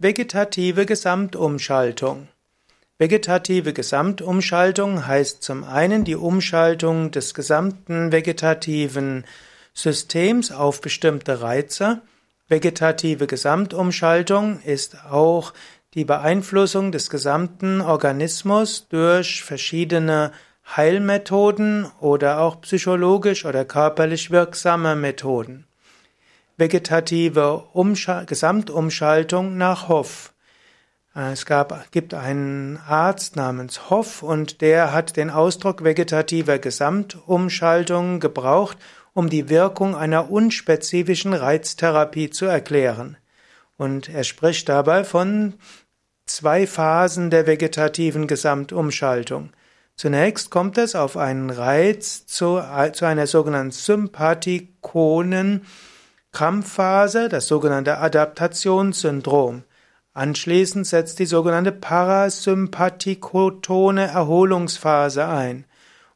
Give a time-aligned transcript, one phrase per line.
[0.00, 2.28] Vegetative Gesamtumschaltung.
[2.98, 9.24] Vegetative Gesamtumschaltung heißt zum einen die Umschaltung des gesamten vegetativen
[9.74, 12.00] Systems auf bestimmte Reize.
[12.46, 15.52] Vegetative Gesamtumschaltung ist auch
[15.94, 20.30] die Beeinflussung des gesamten Organismus durch verschiedene
[20.76, 25.67] Heilmethoden oder auch psychologisch oder körperlich wirksame Methoden
[26.58, 30.34] vegetative Umschal Gesamtumschaltung nach Hoff.
[31.14, 38.20] Äh, es gab, gibt einen Arzt namens Hoff und der hat den Ausdruck vegetativer Gesamtumschaltung
[38.20, 38.76] gebraucht,
[39.14, 43.16] um die Wirkung einer unspezifischen Reiztherapie zu erklären.
[43.76, 45.54] Und er spricht dabei von
[46.26, 49.50] zwei Phasen der vegetativen Gesamtumschaltung.
[49.94, 52.62] Zunächst kommt es auf einen Reiz zu,
[52.92, 55.62] zu einer sogenannten sympathikonen
[56.38, 59.64] Krampfphase, das sogenannte Adaptationssyndrom.
[60.14, 65.64] Anschließend setzt die sogenannte parasympathikotone Erholungsphase ein.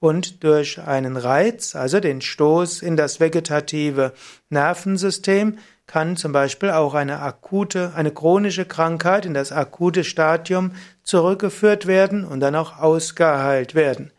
[0.00, 4.12] Und durch einen Reiz, also den Stoß in das vegetative
[4.50, 10.72] Nervensystem, kann zum Beispiel auch eine akute, eine chronische Krankheit in das akute Stadium
[11.04, 14.10] zurückgeführt werden und dann auch ausgeheilt werden.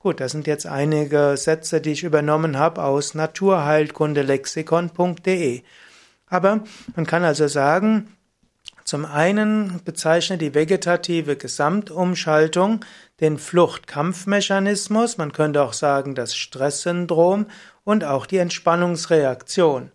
[0.00, 5.62] Gut, das sind jetzt einige Sätze, die ich übernommen habe aus naturheilkundelexikon.de.
[6.28, 6.62] Aber
[6.94, 8.16] man kann also sagen,
[8.84, 12.84] zum einen bezeichnet die vegetative Gesamtumschaltung
[13.18, 17.46] den Fluchtkampfmechanismus, man könnte auch sagen das Stresssyndrom
[17.82, 19.90] und auch die Entspannungsreaktion.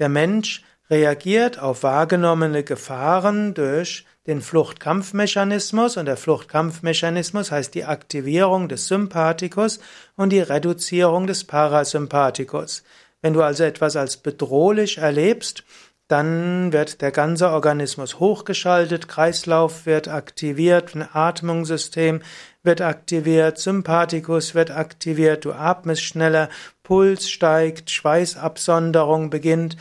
[0.00, 8.68] Der Mensch reagiert auf wahrgenommene Gefahren durch den Fluchtkampfmechanismus und der Fluchtkampfmechanismus heißt die Aktivierung
[8.68, 9.80] des Sympathikus
[10.16, 12.84] und die Reduzierung des Parasympathikus.
[13.20, 15.64] Wenn du also etwas als bedrohlich erlebst,
[16.08, 22.20] dann wird der ganze Organismus hochgeschaltet, Kreislauf wird aktiviert, ein Atmungssystem
[22.62, 26.50] wird aktiviert, Sympathikus wird aktiviert, du atmest schneller,
[26.82, 29.76] Puls steigt, Schweißabsonderung beginnt,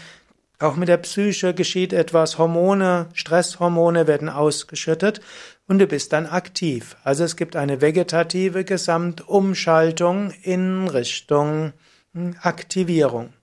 [0.59, 5.21] auch mit der Psyche geschieht etwas, Hormone, Stresshormone werden ausgeschüttet
[5.67, 6.95] und du bist dann aktiv.
[7.03, 11.73] Also es gibt eine vegetative Gesamtumschaltung in Richtung
[12.13, 13.33] hm, Aktivierung.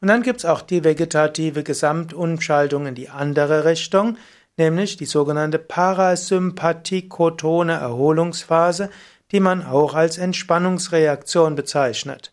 [0.00, 4.18] Und dann gibt es auch die vegetative Gesamtumschaltung in die andere Richtung,
[4.56, 8.90] nämlich die sogenannte parasympathikotone Erholungsphase,
[9.32, 12.32] die man auch als Entspannungsreaktion bezeichnet.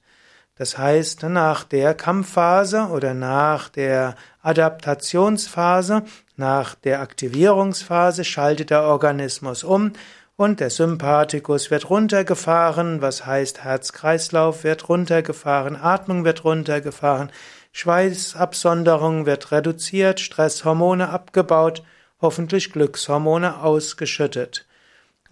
[0.58, 6.04] Das heißt, nach der Kampfphase oder nach der Adaptationsphase,
[6.38, 9.92] nach der Aktivierungsphase schaltet der Organismus um
[10.38, 17.32] und der Sympathikus wird runtergefahren, was heißt Herzkreislauf wird runtergefahren, Atmung wird runtergefahren,
[17.74, 21.84] Schweißabsonderung wird reduziert, Stresshormone abgebaut,
[22.22, 24.66] hoffentlich Glückshormone ausgeschüttet.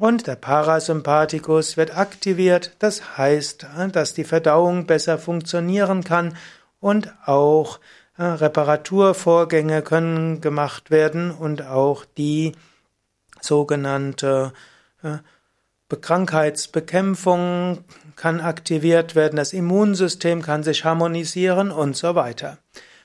[0.03, 6.35] Und der Parasympathikus wird aktiviert, das heißt, dass die Verdauung besser funktionieren kann
[6.81, 7.79] und auch
[8.17, 12.51] äh, Reparaturvorgänge können gemacht werden und auch die
[13.39, 14.51] sogenannte
[15.03, 15.19] äh,
[15.87, 17.85] Krankheitsbekämpfung
[18.17, 22.57] kann aktiviert werden, das Immunsystem kann sich harmonisieren und so weiter.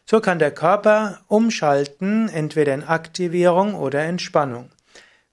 [0.05, 4.71] So kann der Körper umschalten, entweder in Aktivierung oder Entspannung.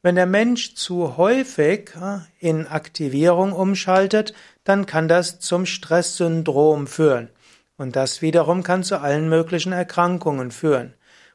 [0.05, 1.89] Wenn der Mensch zu häufig
[2.37, 7.29] in Aktivierung umschaltet, dann kann das zum Stresssyndrom führen.
[7.75, 10.93] Und das wiederum kann zu allen möglichen Erkrankungen führen.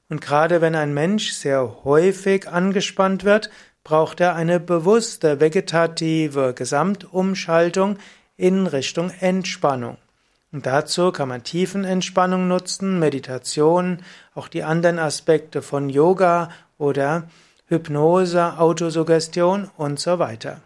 [0.09, 3.51] Und gerade wenn ein Mensch sehr häufig angespannt wird,
[3.83, 7.99] braucht er eine bewusste vegetative Gesamtumschaltung
[8.37, 9.97] in Richtung Entspannung.
[10.53, 13.99] Und dazu kann man Tiefenentspannung nutzen, Meditation,
[14.33, 17.27] auch die anderen Aspekte von Yoga oder
[17.71, 20.61] Hypnose, Autosuggestion und so weiter.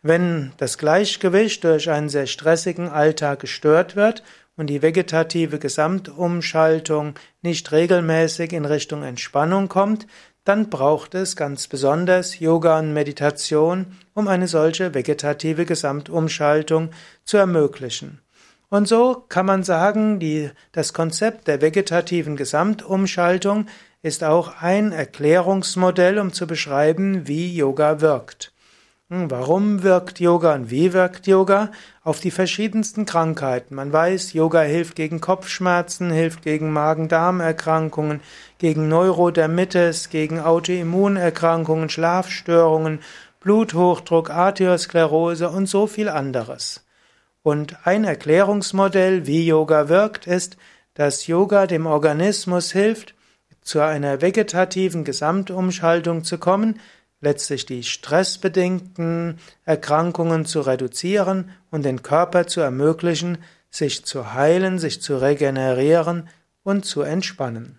[0.00, 4.22] Wenn das Gleichgewicht durch einen sehr stressigen Alltag gestört wird
[4.56, 10.06] und die vegetative Gesamtumschaltung nicht regelmäßig in Richtung Entspannung kommt,
[10.44, 16.88] dann braucht es ganz besonders Yoga und Meditation, um eine solche vegetative Gesamtumschaltung
[17.24, 18.22] zu ermöglichen.
[18.70, 23.66] Und so kann man sagen, die, das Konzept der vegetativen Gesamtumschaltung
[24.02, 28.52] ist auch ein Erklärungsmodell, um zu beschreiben, wie Yoga wirkt.
[29.10, 31.72] Hm, warum wirkt Yoga und wie wirkt Yoga?
[32.04, 33.74] Auf die verschiedensten Krankheiten.
[33.74, 38.20] Man weiß, Yoga hilft gegen Kopfschmerzen, hilft gegen Magen-Darm-Erkrankungen,
[38.58, 43.00] gegen Neurodermitis, gegen Autoimmunerkrankungen, Schlafstörungen,
[43.40, 46.84] Bluthochdruck, Arteriosklerose und so viel anderes.
[47.42, 50.58] Und ein Erklärungsmodell, wie Yoga wirkt, ist,
[50.92, 53.14] dass Yoga dem Organismus hilft,
[53.68, 56.80] zu einer vegetativen Gesamtumschaltung zu kommen,
[57.20, 63.36] letztlich die stressbedingten Erkrankungen zu reduzieren und den Körper zu ermöglichen,
[63.70, 66.30] sich zu heilen, sich zu regenerieren
[66.62, 67.78] und zu entspannen.